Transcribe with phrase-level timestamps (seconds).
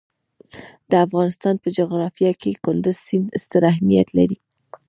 [0.89, 4.37] د افغانستان په جغرافیه کې کندز سیند ستر اهمیت لري.